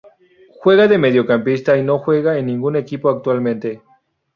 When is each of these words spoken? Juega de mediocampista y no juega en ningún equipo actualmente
Juega 0.59 0.87
de 0.87 0.97
mediocampista 0.97 1.77
y 1.77 1.83
no 1.83 1.99
juega 1.99 2.35
en 2.39 2.47
ningún 2.47 2.75
equipo 2.75 3.07
actualmente 3.07 3.83